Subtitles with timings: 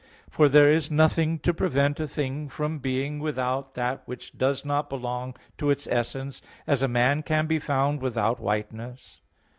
[0.31, 4.89] For there is nothing to prevent a thing from being without that which does not
[4.89, 9.21] belong to its essence, as a man can be found without whiteness.